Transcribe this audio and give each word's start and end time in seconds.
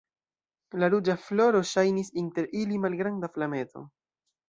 La 0.83 0.89
ruĝa 0.93 1.17
floro 1.27 1.63
ŝajnis 1.73 2.11
inter 2.25 2.51
ili 2.65 2.83
malgranda 2.89 3.33
flameto. 3.39 3.89